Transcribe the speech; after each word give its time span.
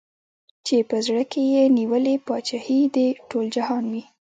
چي 0.65 0.77
په 0.89 0.97
زړه 1.05 1.23
کي 1.31 1.41
یې 1.53 1.63
نیولې 1.77 2.15
پاچهي 2.27 2.79
د 2.95 2.97
ټول 3.29 3.45
جهان 3.55 3.83
وي 3.91 4.03